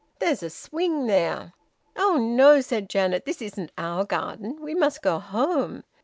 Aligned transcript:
There's 0.17 0.41
a 0.41 0.49
swing 0.49 1.05
there." 1.05 1.53
"Oh 1.95 2.17
no!" 2.17 2.59
said 2.61 2.89
Janet. 2.89 3.23
"This 3.25 3.39
isn't 3.39 3.71
our 3.77 4.03
garden. 4.03 4.57
We 4.59 4.73
must 4.73 5.03
go 5.03 5.19
home. 5.19 5.83